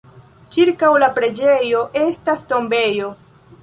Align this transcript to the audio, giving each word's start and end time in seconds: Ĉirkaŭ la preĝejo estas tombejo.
Ĉirkaŭ 0.55 0.89
la 1.03 1.11
preĝejo 1.19 1.85
estas 2.07 2.51
tombejo. 2.53 3.17